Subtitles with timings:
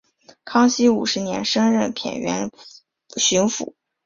[0.43, 2.49] 康熙五十年升任偏沅
[3.19, 3.75] 巡抚。